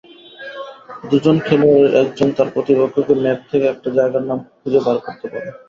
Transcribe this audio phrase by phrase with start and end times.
[1.03, 5.49] দুজন খেলোয়াড়ের একজন তার প্রতিপক্ষকে ম্যাপ থেকে একটা জায়গার নাম খুঁজে বার করতে বলে।